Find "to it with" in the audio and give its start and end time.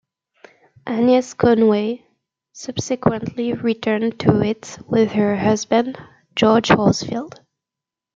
4.21-5.11